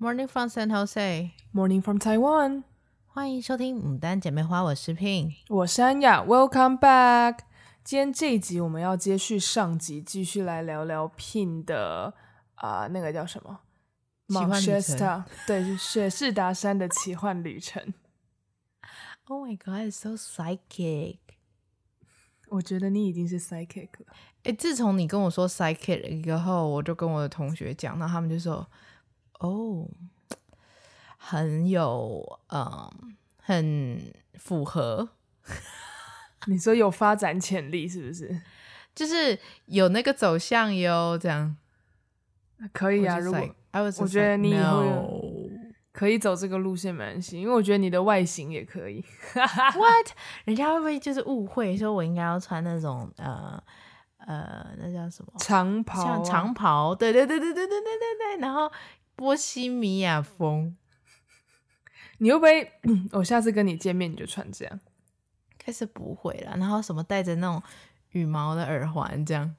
[0.00, 1.30] Morning from San Jose.
[1.52, 2.64] Morning from Taiwan.
[3.06, 6.20] 欢迎收听牡丹姐妹花，我是 Pin，我是安雅。
[6.20, 7.38] Welcome back。
[7.84, 12.12] 今天这一集我们要接续上集，继续来聊聊 Pin 的
[12.56, 13.60] 啊、呃，那个叫什么？
[14.26, 15.24] 奇幻旅程。
[15.46, 17.94] 对，雪士达山的奇幻旅程。
[19.26, 21.18] Oh my god, it's so psychic！
[22.48, 24.12] 我觉得你已经是 psychic 了。
[24.42, 28.68] 哎，自从你跟我说 psychic 以后，我就跟我的同学讲，那他们就说，
[29.40, 29.88] 哦。
[31.16, 35.08] 很有，嗯，很符合。
[36.46, 38.42] 你说有发展潜力是不是？
[38.94, 41.56] 就是有那个走向哟，这样
[42.72, 43.18] 可以啊。
[43.18, 43.40] 如果
[43.72, 45.24] 我觉得你以后
[45.92, 49.02] 可以走这个路线，没关系，因为我觉得你的外形也可以。
[49.34, 50.08] What？
[50.44, 53.60] 人家会不会就是误会，说我应该要穿那种呃
[54.18, 56.04] 呃，那叫什么长袍啊？
[56.04, 56.94] 像长袍？
[56.94, 58.40] 对对对对对对对对对。
[58.40, 58.70] 然后
[59.16, 60.76] 波西米亚风。
[62.18, 62.72] 你会不会？
[63.12, 64.80] 我下次跟你见面你就穿这样？
[65.58, 66.56] 开始不会了。
[66.56, 67.62] 然后什么戴着那种
[68.10, 69.54] 羽毛的耳环这样？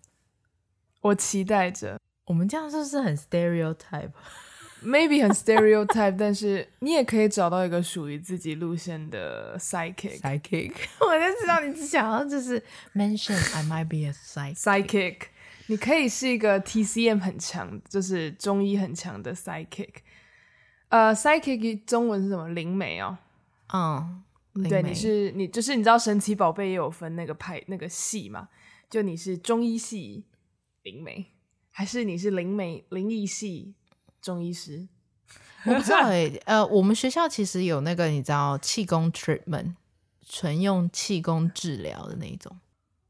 [1.02, 2.00] 我期待着。
[2.26, 10.20] 我们这样是不是很 stereotype？Maybe 很 stereotype，但是你也可以找到一个属于自己路线的 psychic。
[10.20, 12.60] psychic， 我就知道你只想要就是
[12.96, 14.56] mention I might be a psychic。
[14.56, 15.18] psychic，
[15.68, 19.90] 你可以是一个 TCM 很强，就是中医很强的 psychic。
[20.90, 22.48] 呃、uh,，psychic 中文是什么？
[22.50, 23.18] 灵媒哦。
[23.74, 24.24] 嗯，
[24.70, 28.50] 对，你是你就是你知道神奇宝贝也有分那个派那个系嘛？
[28.90, 30.26] 就你是中医系
[30.84, 31.34] 灵媒，
[31.72, 33.74] 还是你是灵媒灵异系
[34.22, 34.88] 中医师？
[35.66, 36.42] 我不知道哎、欸。
[36.46, 39.74] 呃，我们学校其实有那个你知道气功 treatment，
[40.24, 42.56] 纯用气功治疗的那一种。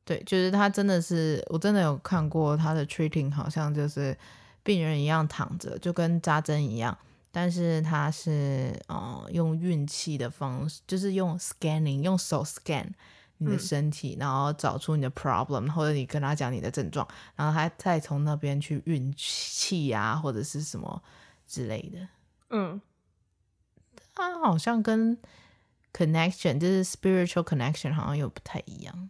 [0.06, 4.16] 对，就是他真的是，我真的有看过他的 treating，好像就是
[4.62, 6.96] 病人一样躺着，就跟扎针一样。
[7.32, 12.88] 但是他是呃用运气的方式，就是用 scanning，用手 scan
[13.40, 17.06] 你的身体，嗯、然后找出你的 problem，或者你跟他讲你的症状，
[17.36, 21.04] 然后他再从那边去运气啊，或者是什么
[21.46, 22.08] 之类的。
[22.52, 22.80] 嗯，
[24.14, 25.18] 他好像跟
[25.92, 29.10] connection，就是 spiritual connection，好像又不太一样。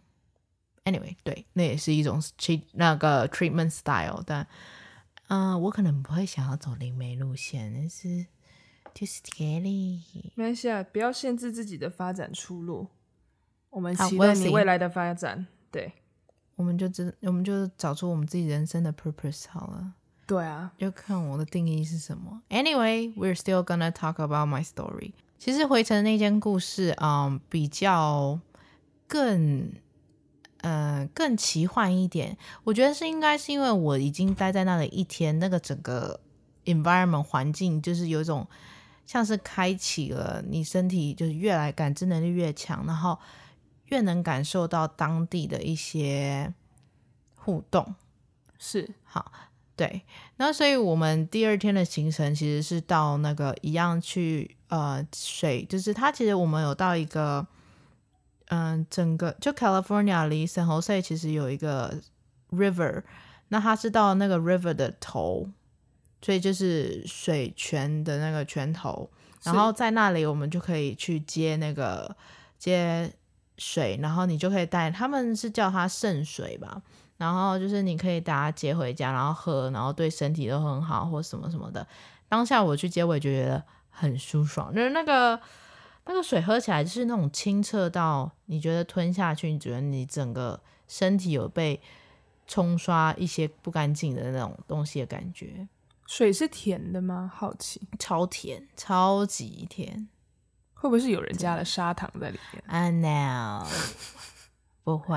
[0.86, 4.48] Anyway，对，那也是一种 treat 那个 treatment style，但。
[5.28, 8.26] 嗯、呃，我可能不会想要走灵媒路线，但是
[8.94, 10.00] too scary。
[10.36, 12.86] 没关系啊，不要限制自己的发展出路。
[13.70, 15.36] 我们期待你未来的发展。
[15.36, 15.92] 啊、对，
[16.54, 19.94] 我们就知，我们就找出我们自己人生的 purpose 好了。
[20.28, 22.42] 对啊，就看我的定义是什么。
[22.50, 25.14] Anyway, we're still gonna talk about my story。
[25.40, 28.38] 其实回程那间故事，嗯，比较
[29.08, 29.72] 更。
[30.68, 36.18] 嗯、呃，更奇幻一点，我觉得是应该是因为我已经待在那里一天，那个整个
[36.64, 38.44] environment 环境就是有一种
[39.06, 43.16] 像是开启了你身体，就是越来感知能力越强，然后
[43.84, 46.52] 越能感受到当地的一些
[47.36, 47.94] 互动。
[48.58, 49.30] 是，好，
[49.76, 50.02] 对，
[50.38, 57.46] 那所以我们第二天的行程其实是到那个一样去呃水，就是它其实我们有到一个。
[58.48, 62.00] 嗯，整个就 California 离 San Jose 其实有一个
[62.52, 63.02] river，
[63.48, 65.48] 那它是到那个 river 的头，
[66.22, 69.10] 所以就是水泉的那个泉头，
[69.42, 72.16] 然后在那里我们就可以去接那个
[72.56, 73.12] 接
[73.58, 76.80] 水，然后你就可以带，他们是叫它圣水吧，
[77.16, 81.84] 然后就是你可以把它接回家，然后喝，然后对身体都很好或什么什么的。
[82.28, 85.40] 当下我去接，我也觉得很舒爽，就是那个。
[86.08, 91.80] 那个水喝起来就是那种清澈到你觉得吞下去，你觉得你整个身体有被
[92.46, 95.66] 冲刷一些不干净的那种东西的感觉。
[96.06, 97.28] 水是甜的吗？
[97.34, 97.80] 好奇。
[97.98, 100.08] 超甜，超级甜。
[100.74, 103.66] 会不会是有人加了砂糖在里面？I know，
[104.84, 105.16] 不会。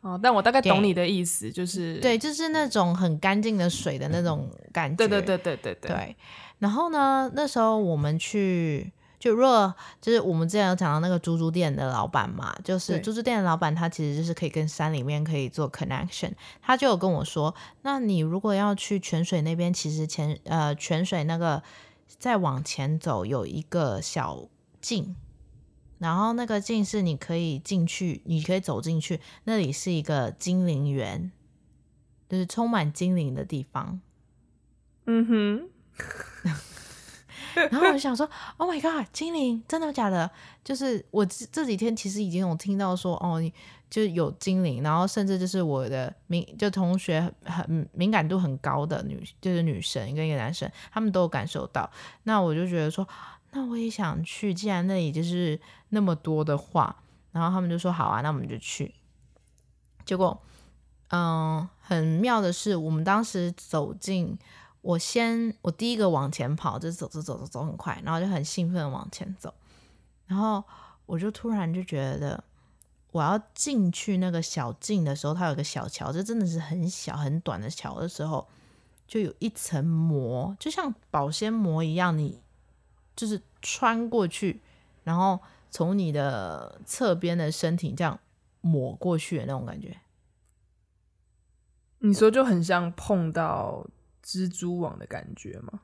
[0.00, 4.96] 哦，但我大概懂你的意思，就是对，就是那种很干净的水的那种感觉。
[4.96, 5.90] 对对对对对对。
[5.90, 6.16] 对。
[6.58, 8.92] 然后呢，那时候我们去。
[9.18, 16.32] 就若就是我们之前有讲到那个猪猪店的老板嘛，就是猪猪店的老板，他其实就是可以跟山里面可以做 connection。
[16.62, 21.60] 他就有跟我说，那你如果要去泉水那边，其实前呃泉水那个
[22.06, 24.48] 再往前走有一个小
[24.80, 25.16] 径，
[25.98, 31.32] 然后那个径是你可以进去，你可以走进去，那里是一个精灵园，
[32.28, 34.00] 就是充满精灵的地方。
[35.06, 35.68] 嗯哼。
[37.70, 40.30] 然后我就想说，Oh my God，精灵真的假的？
[40.64, 43.42] 就是我这几天其实已经有听到说，哦，
[43.90, 51.90] 就有精灵，然后甚至就是我的敏就同学很敏感度很高的女就是女生跟一个男生，他们都感受到。
[52.24, 53.06] 那我就觉得说，
[53.52, 55.58] 那我也想去，既然那里就是
[55.88, 56.94] 那么多的话，
[57.32, 58.94] 然后他们就说好啊，那我们就去。
[60.04, 60.38] 结果，
[61.10, 64.38] 嗯，很妙的是，我们当时走进，
[64.88, 69.52] 我先我第一个往前跑，就走走走走走很快，然后就很兴奋往前走，
[70.26, 70.64] 然后
[71.04, 72.42] 我就突然就觉得。
[73.10, 78.46] 我要进去那个小径的时候，它有个小桥，这真的是很小很短的桥的时候，
[79.06, 82.38] 就有一层膜，就像保鲜膜一样，你
[83.16, 84.60] 就是穿过去，
[85.04, 88.20] 然后从你的侧边的身体这样
[88.60, 89.96] 抹过去的那种感觉。
[92.00, 93.86] 你说就很像碰到
[94.28, 95.80] 蜘蛛网的感觉吗？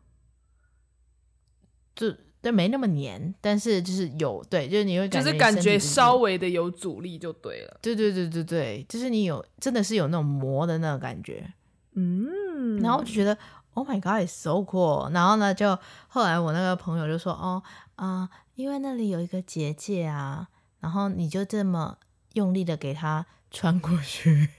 [1.96, 2.14] 就。
[2.44, 7.78] 对，没那么黏，但是就是有，对，就是你会感觉就是感觉稍微的有阻力就对了。
[7.80, 11.54] 对对对对对，就是你有真的是有那种膜的那种感觉，
[11.94, 13.34] 嗯，然后我就觉得
[13.72, 15.10] Oh my God，it's so cool。
[15.14, 17.62] 然后呢，就后来我那个朋友就说，哦，
[17.96, 20.48] 啊、呃，因为那里有一个结界啊，
[20.80, 21.96] 然后你就这么
[22.34, 24.50] 用力的给它穿过去。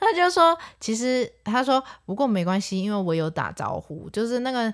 [0.00, 4.72] 他就说，其实他说不过没关系，因为我有打招呼，就是那个。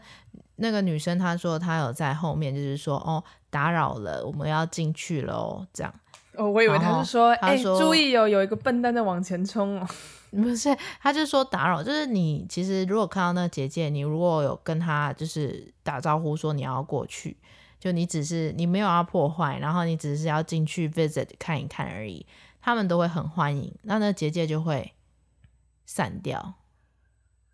[0.56, 5.92] 那个女生她说她有在后面，就是说哦，打扰了，我们要进去了哦，这样。
[6.36, 9.88] 哦，我以为他是说哎，注意哦，有一个笨蛋在往前冲哦。
[10.30, 10.72] 不是，
[11.02, 17.36] 他就说打扰，就是你其实如果看到那个结界，你如果有跟他就是打招呼说你要过去，
[17.80, 22.24] 就你只是你没有要破坏，然后你只是要进去 visit 看一看而已，
[22.62, 24.92] 他们都会很欢迎，那那个结界就会
[25.84, 26.54] 散掉。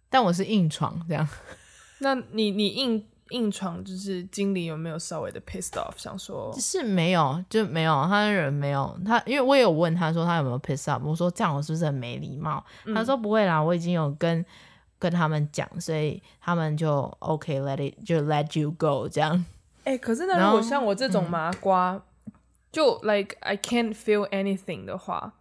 [0.08, 1.28] 但我是硬闯这样。
[2.00, 5.92] 那你你硬硬闯，就是经理有没有稍微的 pissed off？
[5.96, 12.64] 想说是没有，就没有他的人没有他，因为我有问他说他有没有 pissed off，我说这样我是不是很没礼貌？
[12.86, 14.44] 嗯、他说不会啦，我已经有跟
[14.98, 19.44] 跟他们讲，所以他们就 OK，let it 就 let you go 这样。
[19.84, 22.32] 哎、欸，可是那如果像我这种麻瓜，嗯、
[22.72, 25.34] 就 like I can't feel anything 的话，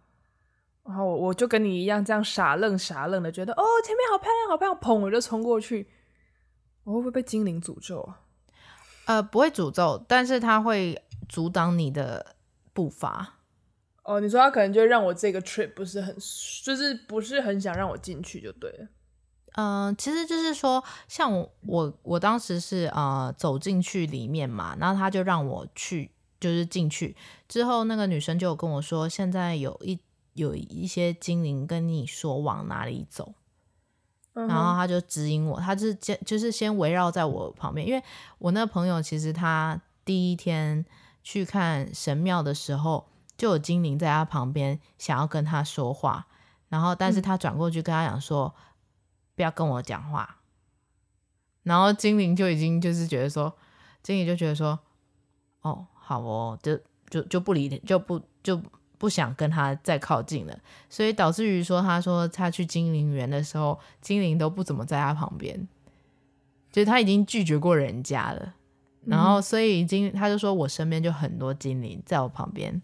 [0.84, 5.88] 然后我我就跟你一样这样傻愣傻愣的，觉得哦前面好漂亮好漂亮，砰我就冲过去。
[6.84, 8.20] 我会不会被精灵诅咒啊？
[9.04, 12.34] 呃，不会诅咒，但是他会阻挡你的
[12.72, 13.34] 步伐。
[14.02, 16.16] 哦，你说他可能就让我这个 trip 不是很，
[16.64, 18.88] 就是不是很想让我进去就对了。
[19.52, 26.10] 嗯、呃，其实就是说，像我我我当时是呃走进去里面嘛，然后他就让我去，
[26.40, 27.14] 就是进去
[27.46, 30.00] 之后，那个女生就有跟我说，现在有一
[30.42, 33.34] 有一些精灵跟你说往哪里走。
[34.32, 38.02] 然后他就指引我，他就是先就是先围绕在我旁边，因为
[38.38, 40.86] 我那朋友其实他第一天
[41.22, 46.26] 去看神庙的时候，就有精灵在他旁边想要跟他说话，
[46.68, 48.62] 然后但是他转过去跟他讲说、嗯、
[49.34, 50.38] 不要跟我讲话，
[51.64, 53.52] 然后精灵就已经就是觉得说，
[54.02, 54.78] 精灵就觉得说，
[55.62, 56.78] 哦好哦，就
[57.10, 58.62] 就就不理就不就。
[59.00, 60.60] 不想跟他再靠近了，
[60.90, 65.66] 所以导致于说，他说他去精灵园的时候，精灵都不怎么在他旁边，
[66.70, 68.54] 就是他已经拒绝过人家了。
[69.06, 72.82] 然后，所以已经他就说我身边就很多精灵在我旁边。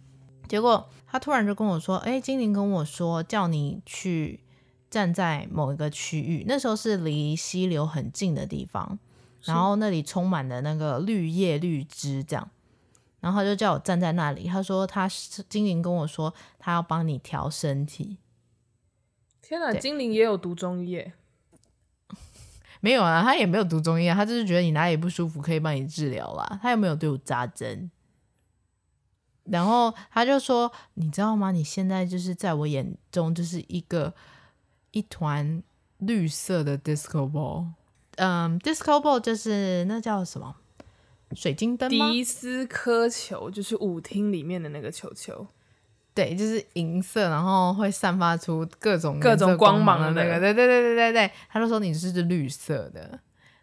[0.49, 4.41] 结果他突然就跟我说：“哎，精灵跟我说叫你去
[4.89, 8.99] 站在某一个区域，那时候是离溪流很近的地方，
[9.44, 12.49] 然后那里充满了那个绿叶绿枝，这样。”
[13.27, 18.19] 然后他就叫我站在那里，他说他是精灵跟我说他要帮你调身体。
[19.43, 21.13] 天哪，精灵也有读中医耶？
[22.81, 26.61] 没有啊，他也没有读中医啊，他就是觉得你哪里不舒服可以帮你治疗啦。
[26.63, 27.91] 他又没有对我扎针。
[29.43, 31.51] 然后他就说，你知道吗？
[31.51, 34.15] 你现在就是在我眼中就是一个
[34.93, 35.61] 一团
[35.99, 37.67] 绿色的 disco ball。
[38.19, 40.55] 嗯，disco ball 就是那叫什么？
[41.35, 42.09] 水晶灯吗？
[42.11, 45.45] 迪斯科球就是舞厅里面的那个球球，
[46.15, 51.31] 对，就是银色，然后会散发出各种各种光芒的那个，对对对对对对。
[51.49, 53.19] 他就说你是绿色的，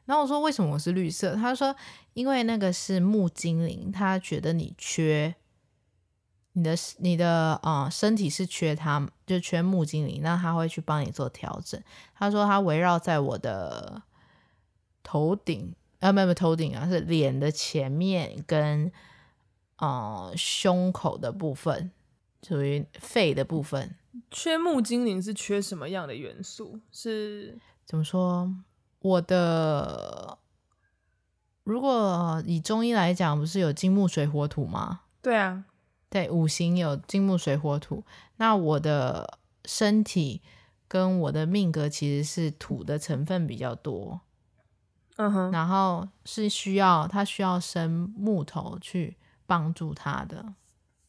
[0.05, 1.36] 然后我说为什么我是绿色？
[1.36, 1.74] 他说
[2.13, 5.34] 因为那个是木精灵，他觉得你缺
[6.51, 11.82] 你的你的啊、呃、身体是缺他，就缺木精灵，那他会去帮你做调整。
[12.13, 14.03] 他说他围绕在我的
[15.01, 15.74] 头顶。
[16.03, 18.91] 啊，没有没有头顶啊，是脸的前面跟
[19.77, 21.91] 呃胸口的部分，
[22.45, 23.95] 属于肺的部分。
[24.29, 26.79] 缺木精灵是缺什么样的元素？
[26.91, 28.53] 是怎么说？
[29.00, 30.38] 我的
[31.63, 35.03] 如果以中医来讲，不是有金木水火土吗？
[35.22, 35.63] 对啊，
[36.10, 38.03] 对，五行有金木水火土。
[38.36, 40.41] 那我的身体
[40.89, 44.19] 跟我的命格其实是土的成分比较多。
[45.17, 49.15] 嗯哼，然后是需要他需要生木头去
[49.46, 50.53] 帮助他的。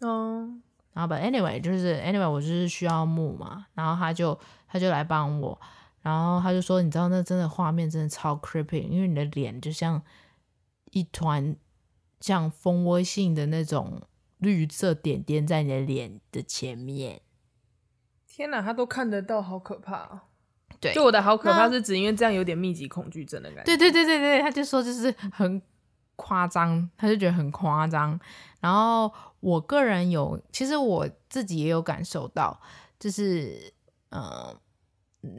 [0.00, 5.58] 嗯，然后 but anyway 就是 anyway 我就是需要木嘛，然后他就他就来帮我，
[6.02, 10.02] 然后他就说，你知道那真的画面真的超 creepy，因为你的脸就像
[10.90, 11.56] 一团
[12.20, 14.02] 像蜂窝性的那种
[14.38, 17.22] 绿色点点在你的脸的前面。
[18.26, 20.24] 天哪，他都看得到，好可怕啊！
[20.84, 23.64] 对，就我的好可怕是指因为这样有点密集恐惧症的感觉。
[23.64, 25.60] 对对对对对，他就说就是很
[26.16, 28.18] 夸张，他就觉得很夸张。
[28.60, 29.10] 然后
[29.40, 32.60] 我个人有，其实我自己也有感受到，
[32.98, 33.72] 就是
[34.10, 34.54] 呃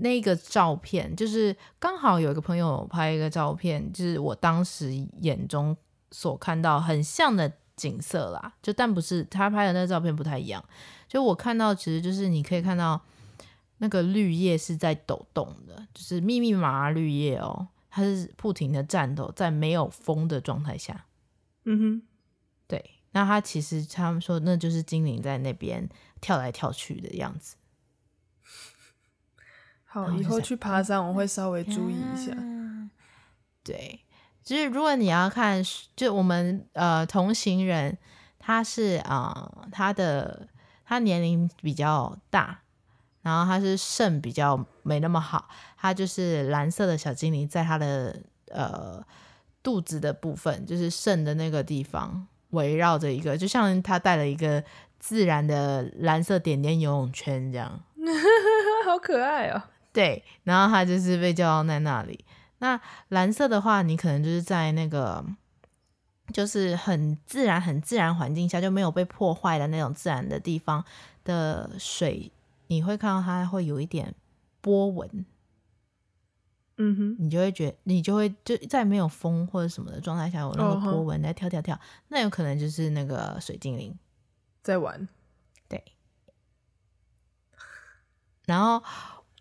[0.01, 5.77] 那个照片，就是刚好有一个朋友拍一个照片，就是我当时眼中
[6.09, 8.53] 所看到很像的景色啦。
[8.63, 10.63] 就但不是他拍的那个照片不太一样，
[11.07, 12.99] 就我看到其实就是你可以看到。
[13.77, 21.05] 那个绿叶是在抖动的，就是密密麻麻绿叶哦，它是不停的颤抖，在没有风的状态下。
[21.65, 22.01] 嗯哼，
[22.67, 25.89] 对，那它其实他们说那就是精灵在那边
[26.21, 27.57] 跳来跳去的样子。
[29.83, 32.35] 好，以后去爬山我会稍微注意一下。
[33.63, 34.01] 对，
[34.43, 35.63] 就是如果你要看，
[35.95, 37.97] 就我们呃同行人，
[38.37, 40.47] 他是啊、呃，他的
[40.85, 42.61] 他年龄比较大。
[43.25, 49.03] 然后它是肾比较没那么好，它就是蓝色的小精灵，在它的呃
[49.63, 54.63] 肚子的部分，就是肾的那个地方，围绕着一个，就像它带了一个
[54.99, 57.81] 自然的蓝色点点游泳圈这样，
[58.85, 59.63] 好可爱哦。
[59.91, 62.23] 对，然后它就是被叫在那里。
[62.59, 65.25] 那蓝色的话，你可能就是在那个
[66.31, 70.85] 就是很自然、很自然环境下，就没有被破坏的那种自然的地方
[71.23, 72.31] 的水。
[72.67, 74.13] 你会看到它会有一点
[74.61, 75.25] 波纹，
[76.77, 81.79] 嗯哼，你就会觉得你就会就在没有风或者什么的状态下有那个波纹在跳跳跳，
[82.09, 83.97] 那有可能就是那个水精灵
[84.61, 85.07] 在玩。
[85.67, 85.83] 对。
[88.45, 88.83] 然后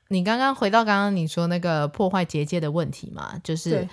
[0.08, 3.88] 你刚刚回到刚刚你说那个破坏结界的问题嘛，就是。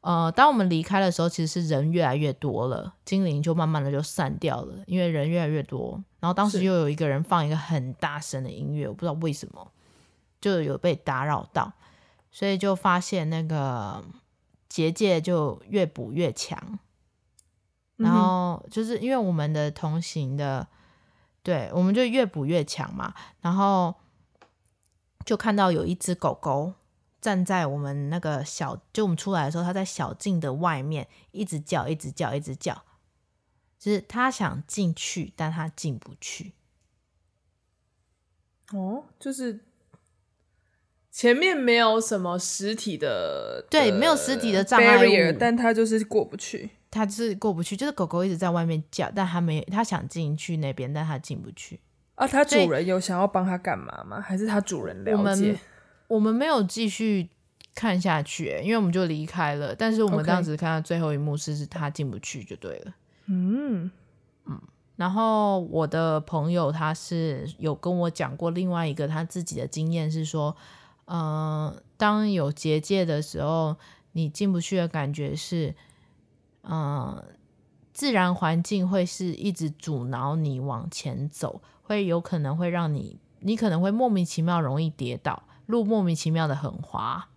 [0.00, 6.02] 呃，当我们离开的时候，其实是人越来越多了，精灵就慢慢的就散掉了，因为人越来越多。
[6.20, 9.70] 然后当时又有一个人放一个很大声的音乐，我不知道为什么，
[10.40, 11.72] 就有被打扰到，
[12.30, 14.04] 所以就发现那个
[14.68, 16.78] 结界就越补越强。
[17.96, 20.66] 然后就是因为我们的同行的，
[21.42, 23.14] 对，我们就越补越强嘛。
[23.40, 23.94] 然后
[25.24, 26.72] 就看到有一只狗狗。
[27.20, 32.80] 站在我们那个小，就我们出来的时候，它在小径的外面一直叫，一直叫，一直叫，
[33.78, 36.52] 就是他想进去，但他进不去。
[38.72, 39.60] 哦，就是
[41.10, 51.80] 前面没有什么实体的，对，没有实体的障碍物，但他就是过不去，他就是过不去，就是狗狗一直在外面叫，但他没，他想进去那边，但他进不去。
[52.14, 54.20] 啊，他主人有想要帮他干嘛吗？
[54.20, 55.58] 还是他主人了解？
[56.08, 57.30] 我们没有继续
[57.74, 59.74] 看下去，因为我们就离开了。
[59.74, 62.94] 但是我们当时看到最后一幕是，是他进不去就对了。
[63.28, 63.90] 嗯
[64.46, 64.60] 嗯。
[64.96, 70.56] 然后我的朋友他是有跟我讲过另外一个他自己的经验，是说，
[71.04, 73.76] 嗯、呃，当有结界的时候，
[74.10, 75.76] 你进不去的感觉是，
[76.62, 77.24] 嗯、呃，
[77.92, 85.44] 自然环境会是一直阻挠你往前走，会有可能会让你，你可能会莫名其妙容易跌倒。
[85.66, 87.28] 路莫名其妙的很滑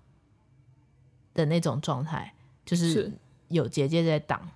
[1.34, 2.34] 的那种状态，
[2.66, 3.12] 就是
[3.50, 4.50] 有结界在挡。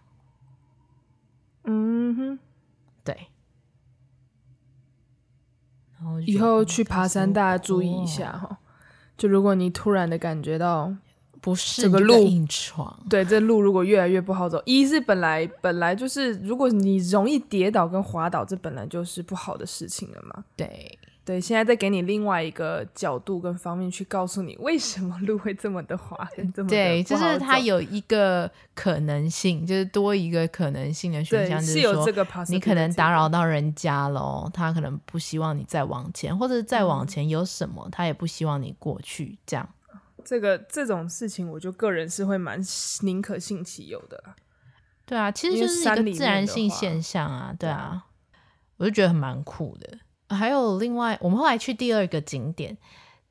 [1.65, 2.39] 嗯哼，
[3.03, 3.27] 对。
[5.98, 8.57] 然后以后去爬山，大家注意一下哈。
[9.17, 10.93] 就如果你突然的感觉到
[11.41, 12.27] 不是这个路，
[13.10, 20.43] 对，这路如果越来越不好走，一是本来本来就是，如果你容易跌倒跟滑倒，这本来就是不好的事情了嘛。
[20.55, 21.00] 对。
[21.25, 26.15] 对，现在再给你另外一个角度跟方面去告诉你，为什么路会这么的滑，
[26.53, 32.05] 这么的对，就是它有一个可能性，就是多一个可能性的选项，就是说
[32.48, 39.39] 你可能打扰到人家了，他可能不希望你再往前，或者再往前有什么，他也不希望你过去。
[39.48, 39.67] 这样，
[40.24, 42.62] 这个这种事情，我就个人是会蛮
[43.01, 44.24] 宁可信其有的。
[45.08, 48.05] 对啊，其实就是一个自然性现象啊，对啊，
[48.77, 49.98] 我就觉得很蛮酷的。
[50.29, 52.77] 还有另外，我们后来去第二个景点，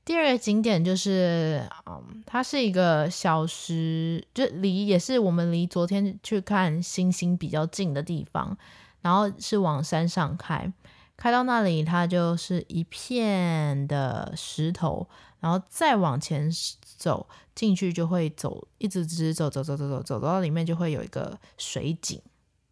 [0.04, 8.56] 第二个景点就是，嗯，它是一个小时，就离也是我们离昨天去看星星比较近的地方。
[9.02, 10.72] 然后是往山上开，
[11.14, 15.06] 开到那里它就是一片的石头，
[15.40, 22.18] 然后再往前走进去就会走，一直直走走走走走走到里面就会有一个水井。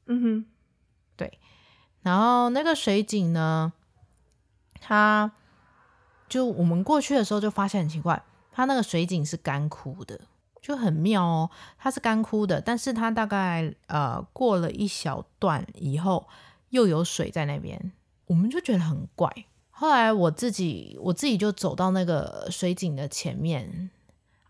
[0.06, 0.46] 嗯哼，
[1.18, 1.38] 对，
[2.00, 3.70] 然后那个水井呢，
[4.82, 5.30] 他
[6.28, 10.20] 就我们过去的时候就发现很奇怪，他那个水井是干枯的。
[10.60, 16.28] 就很妙哦，它是干枯的，但是它大概呃过了一小段以后
[16.70, 17.90] 又有水在那边，
[18.26, 19.28] 我们就觉得很怪。
[19.72, 23.90] 后来我自己我自己就走到那个水井的前面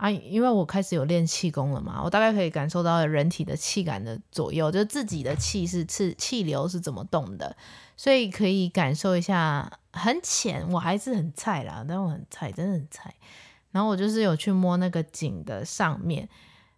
[0.02, 7.56] 啊，因为我开始有练气功了嘛，我大概可以感受到人体的气感的左右，就自己的气是气气流是怎么动的，
[7.96, 9.78] 所以可以感受一下。
[9.94, 13.14] 很浅，我还是很菜啦，但我很菜，真的很菜。
[13.72, 16.26] 然后我就是有去摸那个井的上面，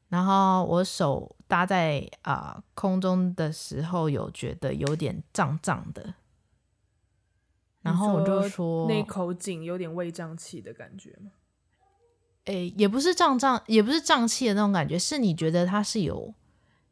[0.09, 6.15] 然后我手搭在啊、呃、空中的时候，有觉得有点胀胀的。
[7.83, 11.31] 然后我就说，那口井有点胃胀气的感觉吗？
[12.45, 16.33] 诶，也不是胀胀，也不是胀气的那种感觉，是你觉得它是有，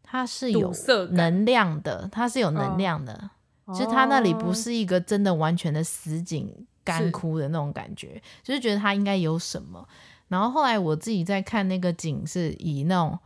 [0.02, 0.72] 它是有
[1.10, 3.30] 能量的，它是有能量的，
[3.64, 6.66] 哦、就是它那里不是一个真的完全的死井。
[6.84, 9.86] 干枯的那种感觉，是就是觉得它应该有什么。
[10.26, 13.16] 然后后来我自己在看那个井，是以那种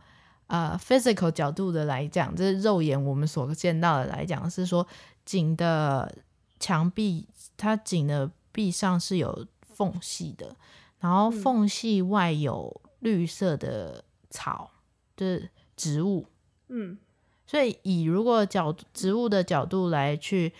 [0.45, 4.85] 呃 physical 角度的来讲，就是肉眼我们所见到的来讲，是说
[5.25, 6.15] 井的
[6.59, 10.55] 墙壁，它井的壁上是有缝隙的，
[10.99, 14.79] 然后缝隙外有绿色的草，嗯、
[15.17, 16.27] 就是植物。
[16.69, 16.97] 嗯，
[17.45, 20.53] 所以以如果角植物的角度来去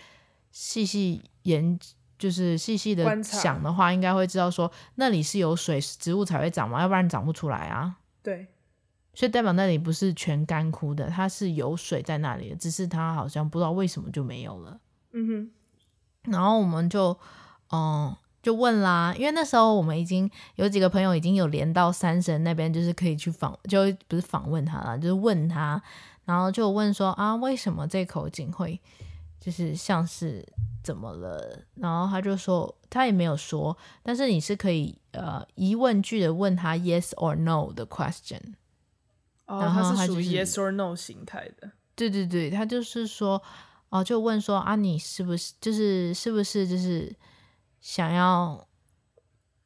[0.50, 1.78] 细细研。
[2.18, 7.96] 就是细细的想的话，应该会知道说那里是有水，植物才会长嘛，要不然长不出来啊。
[8.24, 8.48] 对，
[9.14, 14.80] 所以代表那里不是全干枯的，它是有水在那里的，只是它好像不知道为什么就没有了。
[15.12, 17.16] 嗯哼，然后我们就
[17.70, 25.82] 嗯就问啦，因为那时候我们已经有几个朋友已经有连到三神那边，就是可以去访，就不是访问他了，就是问他，
[26.24, 28.80] 然后就问说啊，为什么这口井会？
[29.40, 30.44] 就是像是
[30.82, 38.40] 怎么了，然后他就说他也没有说，但是你是可以呃疑问句的问他 yes or no 的 question，
[39.46, 43.40] 哦，然后他是属于 yes or no 形态的，对对对，他就是说
[43.90, 47.14] 哦，就问说啊，你是不是就是是不是就是
[47.80, 48.66] 想要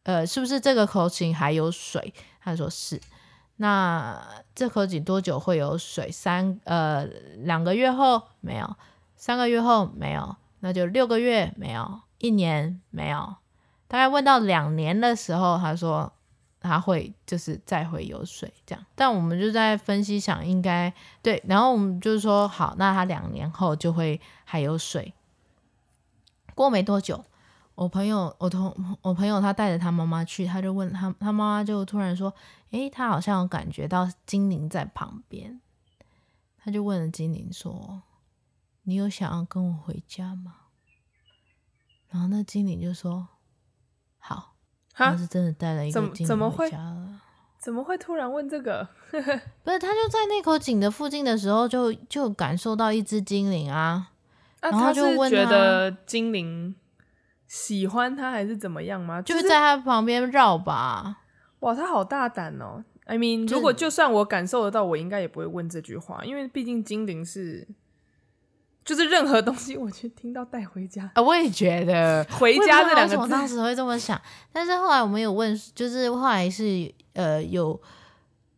[0.03, 2.15] 呃是不是这个口井还有水？
[2.41, 3.01] 他说是，
[3.57, 6.11] 那这口井多久会有水？
[6.11, 7.05] 三呃
[7.37, 8.77] 两个月后没有。
[9.15, 13.37] 三个月后没有，那就六个月没有，一年没有，
[13.87, 16.13] 大概问到两年的时候，他说
[16.59, 25.15] 他会就是再会有水这样，但我们就在分析想应该对，然后我们就是说好，那他两年后就会还有水。
[26.57, 27.25] 过没多久，
[27.75, 32.33] 我朋友我同我朋友他带着他妈妈去，他就问他他妈妈就突然说，
[32.71, 35.61] 诶，他好像有感觉到精灵在旁边，
[36.63, 38.03] 他就问了精灵说。
[38.85, 40.55] 你有想要跟我回家吗？
[42.11, 43.29] 然后那精灵就说
[44.19, 44.57] ：“好。”
[44.93, 47.21] 他是真的带了一个精灵回家了。
[47.61, 48.89] 怎么会突然问这个？
[49.09, 54.11] 不是，他就在那口井的附近的时候就，就就感受到一只精灵啊。
[54.59, 56.75] 啊然后就问觉得精灵
[57.53, 59.21] 喜欢他还是怎么样吗？
[59.21, 61.19] 就是在他旁边绕吧。
[61.61, 67.69] 哇，他好大胆哦！I mean，如果就算我感受得到，我应该也不会问这句话，因为毕竟精灵是。
[68.85, 74.21] 就是任何东西，我去听到带回家啊，我也觉得“回家”这两个字，我当时会这么想。
[74.51, 77.81] 但是后来我们有问，就是后来是呃有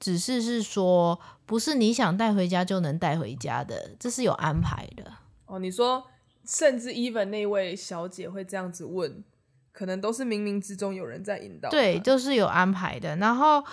[0.00, 5.04] 指示是说，不是你想带回家就能带回家的，这是有安排的。
[5.44, 6.02] 哦，你说，
[6.46, 9.24] 甚至 even 那位小姐会这样子问，
[9.72, 11.70] 可能都是冥冥之中有人在引导。
[11.70, 13.16] 对，就是有安排的。
[13.16, 13.64] 然后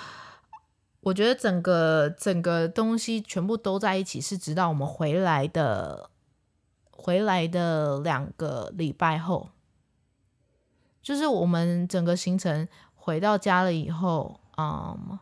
[1.01, 6.09] 我觉得整个整个东西全部都在一起，是直到我们回来的。
[7.03, 9.49] 回来的两个礼拜后，
[11.01, 15.17] 就是我们整个行程回到家了以后，嗯，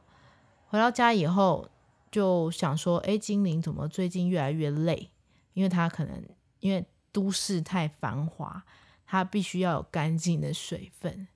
[0.67, 1.69] 回到家以后
[2.11, 5.09] 就想说，哎，精灵怎么最近越来越累？
[5.53, 6.21] 因为他可能
[6.59, 6.85] 因为
[7.19, 8.63] 都市太繁华，
[9.05, 11.27] 它必须要有干净的水分，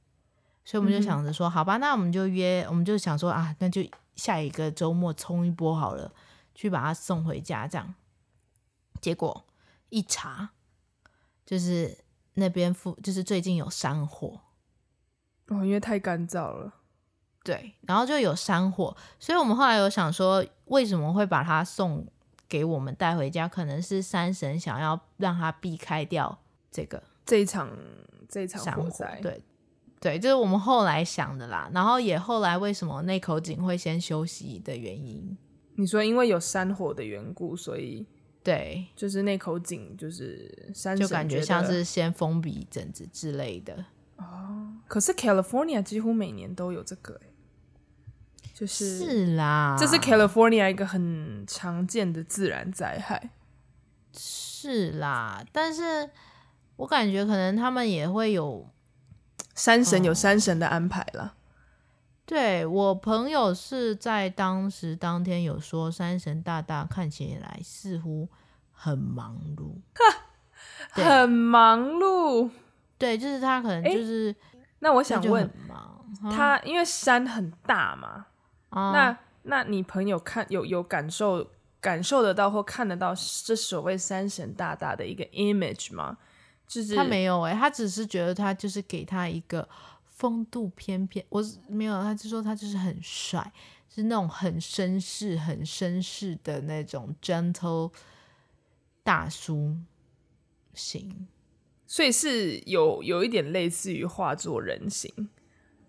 [0.64, 3.84] 所以我们就想着说，嗯、好吧，那我们就约，我们就想说啊，那就
[4.16, 6.14] 下一个周末冲一波好了，
[6.56, 7.96] 去把它送回家，这样，
[9.02, 9.46] 结果。
[9.90, 10.50] 一查，
[11.46, 11.96] 就是
[12.34, 14.40] 那边附，就是最近有山火
[15.50, 16.74] 哦，因为太干燥了。
[17.44, 22.08] 对，然后就有山火，所以我们后来有想说，为什么会把它送
[22.48, 26.40] 给我们带回家，可能是山神想要让他避开掉
[26.72, 27.70] 这个这一场
[28.28, 29.20] 这一场火灾。
[29.22, 29.44] 对
[30.00, 31.70] 对，就是我们后来想的啦。
[31.74, 35.38] 然后也后来为什么那口井会先休息的原因？
[35.76, 38.06] 你说因为有山火的缘故，所以
[38.44, 43.86] 对，就是那口井就是山就感觉像是先封闭一阵子之类的。
[44.18, 47.33] 哦，可是 California 几乎每年都有这个哎。
[48.64, 53.32] 就是是啦，这是 California 一个很常见的自然灾害。
[54.14, 56.10] 是啦，但是
[56.78, 58.70] 我感觉可能他们也会有
[59.54, 61.24] 山神有山神的安排了。
[61.24, 61.32] 哦、
[62.26, 68.30] 对，我朋友是在当时当天有说，山神大大看起来似乎
[68.72, 69.76] 很忙碌，
[71.04, 72.50] 很忙碌。
[72.98, 74.34] 对，就是他可能就是，
[74.80, 75.52] 那我想问，
[76.22, 78.28] 他，他因为山很大嘛？
[78.74, 83.14] 那，那你朋友看有有感受感受得到或看得到
[83.46, 86.18] 这所谓三神大大的一个 image 吗？
[86.66, 89.68] 就是他没有哎、欸，他只是觉得他就是给他一个
[90.06, 93.52] 风度翩翩，我没有，他就说他就是很帅，
[93.94, 97.92] 是那种很绅士、很绅士的那种 gentle
[99.04, 99.76] 大叔
[100.74, 101.28] 型，
[101.86, 105.12] 所以是有有一点类似于化作人形。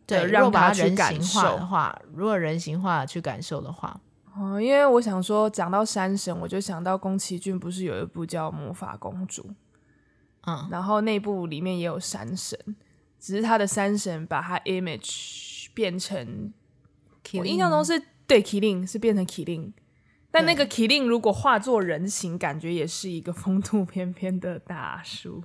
[0.07, 3.99] 对，让把它人形化的话，如果人形化去感受的话，
[4.37, 9.43] 哦，因为我想说，讲到山神，我就想到宫崎骏不是有一部叫《魔法公主》，
[10.47, 12.59] 嗯，然后那部里面也有山神，
[13.19, 16.53] 只是他的山神把他 image 变成，
[17.35, 19.73] 我印象中是对麒麟是变成麒麟，
[20.31, 25.43] 但那个麒麟如果化作人形，感觉也是一个风度翩翩的大叔。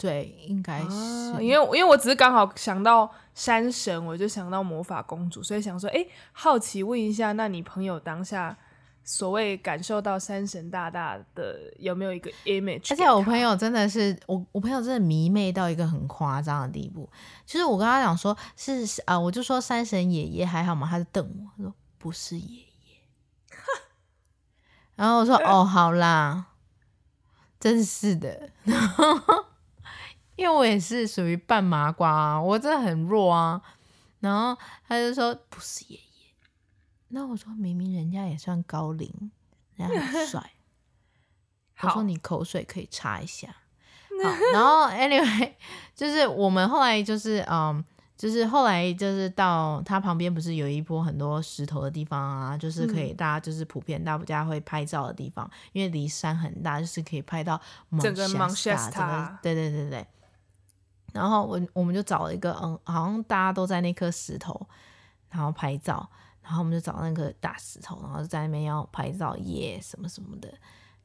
[0.00, 8.56] 对，应该是，啊、因为因为我只是刚好想到山神，我就想到魔法公主，所以想说，哎，好奇问一下，那你朋友当下
[9.04, 12.90] 所谓感受到山神大大的有没有一个 image？
[12.94, 17.06] 而且我朋友真的是，我我朋友真的迷妹到一个很夸张的地步。
[17.44, 20.88] 其实我跟他讲说，是啊，我就说山神爷爷还好吗？
[20.90, 22.66] 他就瞪我，他说不是爷爷。
[24.96, 26.46] 然后我说 哦，好啦，
[27.60, 28.48] 真是的。
[30.40, 33.60] 因为我也是属于半麻瓜啊，我真的很弱啊。
[34.20, 36.02] 然后他就说不是爷爷，
[37.08, 39.30] 那我说明明人家也算高龄，
[39.76, 40.52] 人家很帅。
[41.82, 43.48] 我说你口水可以擦一下。
[44.24, 45.52] 好，然后 anyway
[45.94, 47.84] 就是我们后来就是嗯，
[48.16, 57.60] 就是后来就是到他旁边不是有一波很多石头的地方啊，就是可以大家就是普遍大家会拍照的地方，嗯、因为离山很大，就是可以拍到
[58.00, 59.36] 整个 Mount Shasta。
[59.42, 60.06] 对对对对。
[61.12, 64.66] 然后我我们就找了一个嗯，好像大家都在那颗石头，
[65.28, 66.08] 然后拍照，
[66.42, 70.52] 然后我们就找那个大石头，然后就在那边要拍照耶、yeah, 什么什么的，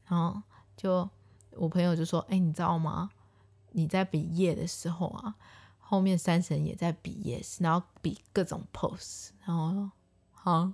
[0.07, 0.39] 然后
[0.77, 1.09] 就
[1.51, 3.09] 我朋友就说：“哎，你知道吗？
[3.71, 5.35] 你在比耶、yeah、的时候啊，
[5.79, 9.89] 后面山神也在比耶、然后比各种 pose，然后
[10.31, 10.71] 好，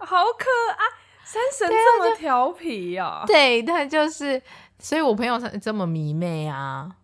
[0.00, 0.84] 好可爱，
[1.24, 3.24] 山神这么调皮呀、啊？
[3.26, 4.42] 对，他就是，
[4.78, 6.96] 所以我朋友才这么迷妹啊。”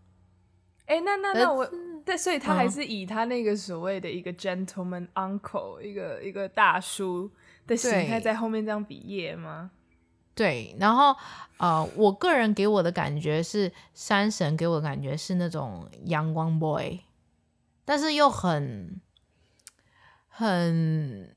[0.87, 1.66] 哎，那那那我
[2.05, 7.31] 对，所以他还是以他那个所谓的一个 gentleman uncle，、嗯、一个一个大叔
[7.66, 9.70] 的形态在后面这样比耶吗？
[10.35, 11.16] 对，然后
[11.57, 17.01] 呃，我个人给我的感觉是山神给我的感觉是那种阳光 boy，
[17.87, 19.01] 但是又很
[20.29, 21.35] 很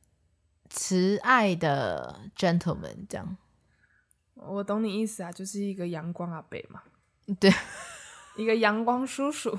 [0.70, 3.38] 慈爱的 gentleman 这样。
[4.34, 6.82] 我懂你意思啊，就是一个阳光阿北嘛。
[7.40, 7.50] 对。
[8.38, 9.58] 一个阳光叔叔，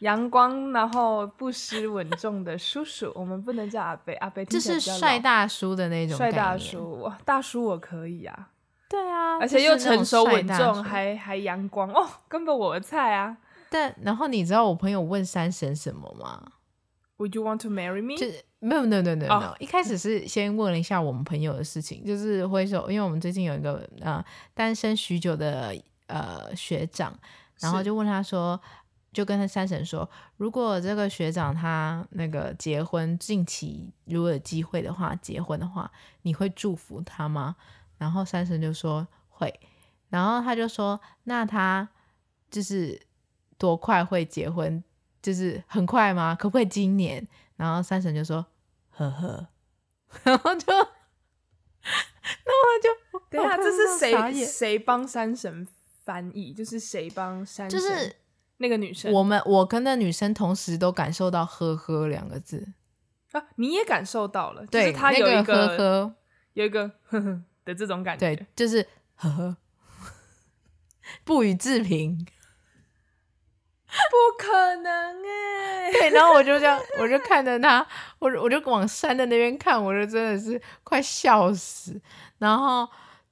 [0.00, 6.16] 阳光然后不失稳重的叔叔，我们不能叫阿贝，阿贝就是帅大叔的那种。
[6.16, 8.50] 帅大叔，哇，大叔我可以啊。
[8.88, 13.36] 对啊，而且又成熟稳重，还还阳光哦，根本我的菜啊。
[13.68, 16.52] 但然后你知道我朋友问山神什么吗
[17.18, 18.16] ？Would you want to marry me？
[18.16, 19.54] 就是没有，没有，没有，没有。
[19.58, 27.12] 一开始是先问了一下我们朋友的事情，就是挥手，因为我们最近有一个呃单身许久的呃学长。
[27.60, 28.60] 然后就问他说，
[29.12, 35.90] 就跟他山神说，如果这个学长他那个结婚近期如果有机会的话，结婚的话，
[36.22, 37.56] 你会祝福他吗？
[37.96, 39.52] 然后三神就说会。
[40.08, 41.88] 然后他就说，那他
[42.50, 43.00] 就是
[43.58, 44.82] 多快会结婚？
[45.20, 46.34] 就是很快吗？
[46.34, 47.26] 可不可以今年？
[47.56, 48.46] 然后三神就说
[48.90, 49.48] 呵呵。
[50.22, 50.72] 然后就，
[52.46, 55.68] 那我就，等下这是谁谁帮三神？
[56.08, 57.78] 翻译就是谁帮山神？
[57.78, 58.16] 就是
[58.56, 59.12] 那个女生。
[59.12, 62.66] 我们我跟那女生同时都感受到“呵呵”两个字
[63.32, 66.14] 啊，你也感受到了，对，就是他有一个、那个、呵呵，
[66.54, 69.56] 有一个呵呵的这种感觉，对，就是呵呵，
[71.24, 72.26] 不予置评。
[73.88, 75.90] 不可能哎！
[75.92, 77.86] 对，然后我就这样，我就看着他，
[78.18, 82.00] 我我就往山的那边看，我就真的是快笑死。
[82.38, 82.86] 然后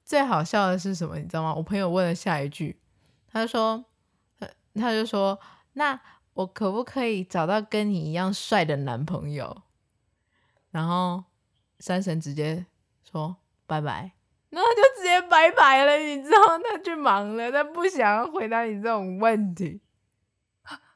[0.07, 1.53] 最好笑的是什么，你知道吗？
[1.53, 2.79] 我朋友问了下一句，
[3.29, 3.83] 他说，
[4.73, 5.37] 他就说，
[5.73, 5.99] 那
[6.33, 9.63] 我可不可以找到跟你一样帅的男朋友？
[10.71, 11.25] 然后
[11.79, 12.65] 山神直接
[13.03, 14.13] 说拜拜，
[14.49, 19.81] 然后就直接拜拜了，你知道，他去忙了，他不想要回答你这种问题。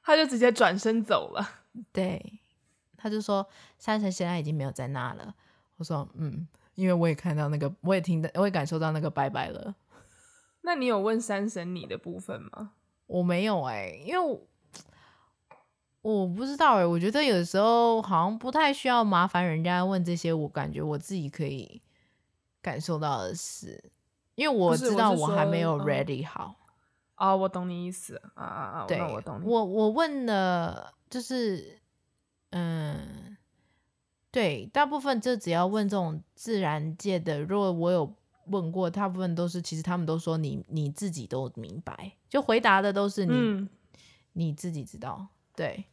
[0.04, 1.48] 他就直接转身走了。
[1.92, 2.40] 对，
[2.96, 3.46] 他就说
[3.78, 5.36] 山神现在已经没有在那了。
[5.76, 6.48] 我说嗯，
[6.82, 9.76] 因为我也看到那个，我也听到，我也感受到那个拜拜了。
[10.62, 12.72] 那你有问三神你的部分吗？
[13.06, 14.42] 我没有哎、欸，因为我，
[16.02, 21.80] 我不知道哎、欸，我觉得有时候好像不太需要麻烦人家问这些，我感觉我自己可以
[22.64, 23.92] 感受到的是，
[24.34, 26.56] 因为我知道我还没有 ready 好。
[27.14, 28.46] 啊、哦，我懂你意思啊啊
[28.80, 28.86] 啊！
[28.88, 29.46] 对，我懂你。
[29.46, 31.80] 我我问了，就是
[32.50, 33.21] 嗯，
[34.32, 38.16] 对，大部分就只要问这种自然界的，如果我有
[38.48, 43.70] 问过，大部分都是其实他们都说你你自己都明白，就回答的都是你、嗯、
[44.34, 45.28] 你自己知道。
[45.56, 45.86] 对，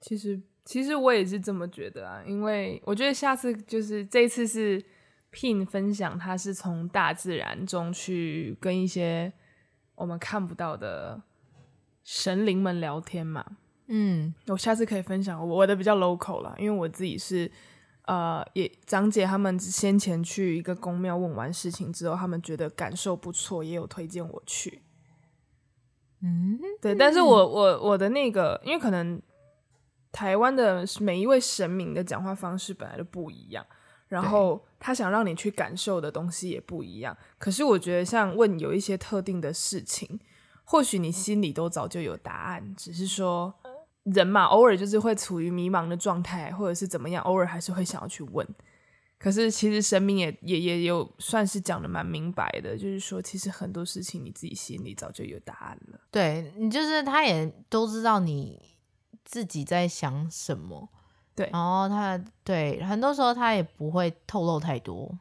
[0.00, 4.84] 其实其实我也是这么觉得啊，因为我觉得下次就是这一次是
[5.32, 9.32] Pin 分享，他是从大自然中去跟一些。
[10.00, 11.20] 我们看不到的
[12.04, 13.44] 神灵们聊天嘛，
[13.88, 17.50] 嗯，我下次可以分享我的比较 local 啦，因为我自己是
[18.08, 24.80] 呃，也长姐他们先前去一个宫庙问完事情之后，他们觉得感受不错，也有推荐我去，
[26.22, 29.20] 嗯，对，但是我我我的那个，因为可能
[30.10, 33.64] 台湾的每一位神明的讲话方式本来就不一样。
[34.08, 37.14] 然后他想让你去感受的东西也不一样。
[37.36, 40.18] 可是我觉得，像问有一些特定的事情，
[40.64, 43.52] 或许你心里都早就有答案，只是说
[44.12, 48.46] 人嘛，偶尔就是会处于迷茫的状态，或者是怎么样，偶尔还是会想要去问。
[49.18, 55.98] 可是其实神明也也也有算是讲的蛮明白的，就是说，其实很多事情你自己心里早就有答案了。
[56.10, 58.76] 对，你就是他也都知道你
[59.24, 60.88] 自己在想什么。
[61.34, 65.12] 对，然后他对很多时候他也不会透露太多，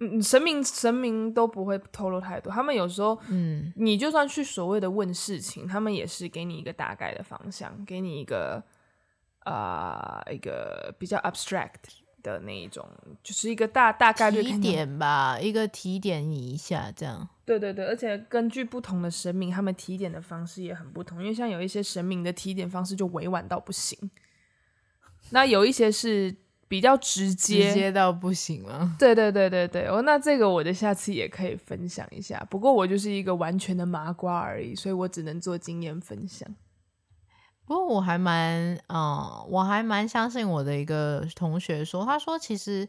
[0.00, 2.52] 嗯，神明神明都不会透露太多。
[2.52, 8.62] 他们有时候，嗯，你就算去所谓的问事情，他们也是给你一个大概的方向，给你一个
[9.40, 11.72] 啊、呃、一个比较 abstract
[12.22, 12.88] 的那一种，
[13.22, 17.28] 就是一个大大概率提点吧，一个提点你一下这样。
[17.44, 23.98] 对对对，而且根据不同的神明，他们提点的方式也很不同，因为像有一些神明的提点方式就委婉到不行。
[25.30, 26.34] 那有一些是
[26.68, 28.88] 比较直接，直接到不行了。
[28.98, 32.46] 对对对对对，哦，那这个我的下次也可以分享一下。
[32.50, 36.48] 不过我就是一个完全的麻瓜而已，所以我只能做经验分享。
[37.64, 42.88] 不过我还蛮，嗯，我还蛮相信我的一个同学说，他说其实，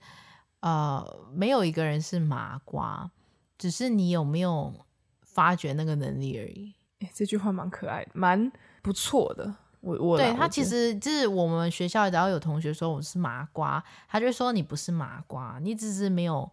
[0.62, 3.12] 呃，没有一个人是麻瓜，
[3.58, 4.74] 只是你有没有
[5.22, 6.74] 发掘那个能力而已。
[7.00, 9.56] 诶，这句话蛮可爱的，蛮不错的。
[9.82, 16.50] 我我对他其实就是我们学校只要有同学说我是麻瓜，他就说你不是麻瓜，你只是没有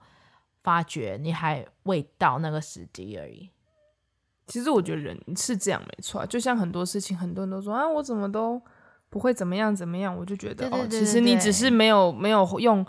[0.63, 3.51] 发觉，你还未到那个时机而已。
[4.47, 8.63] 其实我觉得人是这样没错，就像很多事情，很多人都说啊，我怎么都
[9.11, 12.87] 不会怎么样怎么样，我就觉得哦，其实你只是没有没有用，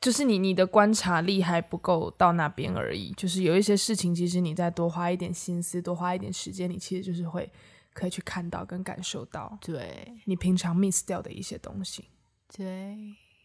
[0.00, 3.12] 就是你你的观察力还不够到那边而已。
[3.12, 7.52] 就是有一些事情，其实你再多花一点心思，多花一点时间，你其实就是会。
[7.92, 12.08] 可以去看到跟感受到，对你平常 miss 掉的一些东西。
[12.54, 12.96] 对，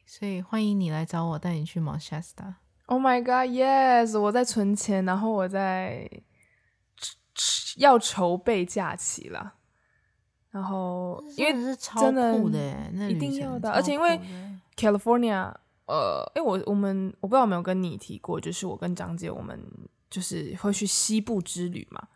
[0.06, 2.56] 所以欢迎你来找我，带你去 Mount Shasta。
[2.88, 4.20] Oh my God, yes！
[4.20, 6.10] 我在存钱，然后我在
[7.78, 9.56] 要筹备假期了。
[10.52, 14.18] 然后因为是超酷的，那一定要的，而且因为
[14.78, 15.54] California，
[15.86, 19.60] 呃，哎，我我们我不知道有没有跟你提过，就是我跟张姐，我们
[20.10, 22.08] 就是会去西部之旅嘛。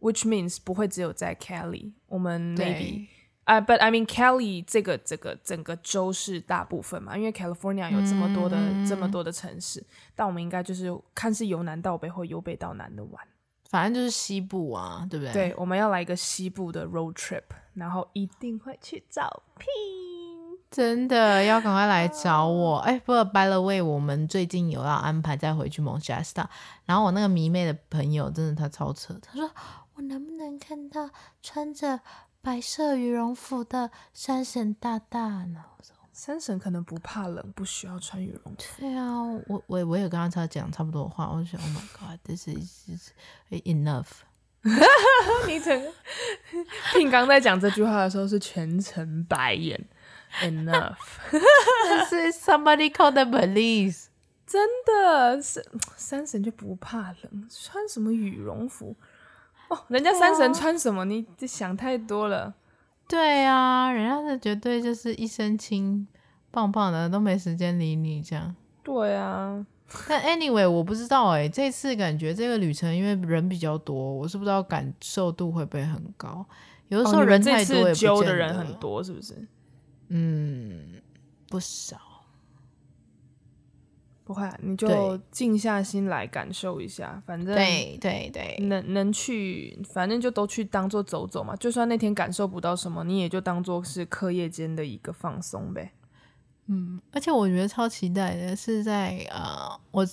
[0.00, 3.08] Which means 不会只有在 Kelly，我们 maybe
[3.42, 9.84] 啊，but I mean Kelly 这个这个整个州是大部分嘛，因为 California 有这么多的、嗯、这么多的城市，
[10.14, 13.20] 但我们应该就是看是由南到北或由北到南的玩，
[13.68, 15.32] 反正就是西部啊，对不对？
[15.32, 17.42] 对，我们要来一个西部的 road trip，
[17.74, 22.76] 然后一定会去找 Pin，真的要赶快来找我。
[22.78, 26.44] 哎、欸，不过 by the way，我们最近有要安排再回去 Mount Shasta，
[26.84, 29.50] 然后我那个迷妹的朋友真的他超扯，他说。
[29.98, 31.10] 我能不能看到
[31.42, 32.00] 穿着
[32.40, 35.64] 白色羽绒服的山神大大呢？
[36.12, 38.80] 山神可能不怕冷，不需要穿羽绒服。
[38.80, 43.10] 对啊，我我我也跟他讲差不多的话，我就想，Oh my God，this is
[43.50, 44.06] enough。
[45.48, 45.92] 你整个
[46.92, 49.88] 听刚在讲这句话的时候是全程白眼。
[50.42, 50.96] Enough。
[52.08, 54.06] 是 somebody call the police。
[54.46, 58.96] 真的是山神就不怕冷，穿什么羽绒服？
[59.68, 61.04] 哦，人家三神穿什么？
[61.04, 62.54] 你想太多了。
[63.06, 66.06] 对啊，人家是绝对就是一身轻，
[66.50, 68.54] 棒棒的，都没时间理你这样。
[68.82, 69.64] 对啊，
[70.06, 76.44] 但 anyway 我不知道哎、欸，这次感觉这个旅程因为人比较多，我是不知道感受度会不会很高。
[76.88, 79.34] 有的时候人太多也不见得，揪的人很多，是不是？
[80.08, 81.00] 嗯，
[81.48, 81.98] 不少。
[84.28, 87.18] 不会，你就静下心来感受一下。
[87.24, 91.56] 反正对对对，能能去，反正就都去当做走走嘛。
[91.56, 95.92] 就算那天感受不到什么，你也就当做是课业间的一个放松呗。
[96.66, 100.06] 嗯，而且我觉得超期待的是在呃，我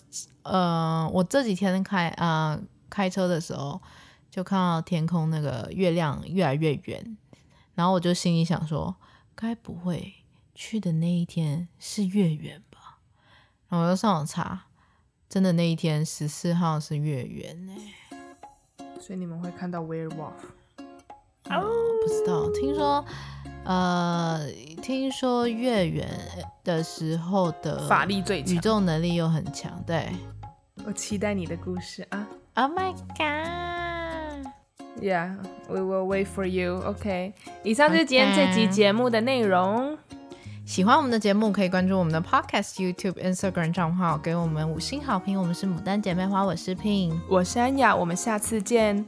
[0.44, 2.58] 呃，我这几天开呃
[2.90, 3.82] 开车的时候，
[4.32, 7.18] 就看到天空那个月亮越来越圆，
[7.74, 8.96] 然后我就心里想说，
[9.36, 10.14] 该不会
[10.54, 12.75] 去的那一天是月圆吧？
[13.76, 14.68] 然后我又上网查，
[15.28, 17.74] 真的那一天十四号是月圆呢，
[19.02, 20.32] 所以你们会看到 werewolf。
[21.50, 21.62] 哦，
[22.02, 23.04] 不知道，听说，
[23.66, 24.48] 呃，
[24.82, 26.10] 听说月圆
[26.64, 29.84] 的时候的法力最强，宇宙能力又很强。
[29.86, 30.10] 对，
[30.86, 34.48] 我期待你的故事啊！Oh my god!
[35.02, 35.36] Yeah,
[35.68, 36.82] we will wait for you.
[36.82, 37.34] OK，
[37.64, 39.98] 以上就是今天这集节目的内容。
[40.66, 45.40] 喜欢我们的节目，可以关注我们的 Podcast、YouTube、Instagram 账号，给我们五星好评。
[45.40, 49.06] 我们是牡丹姐妹花，我是 Pin，我是安雅，我们下次见，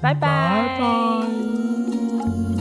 [0.00, 0.78] 拜拜。
[0.78, 2.59] Bye bye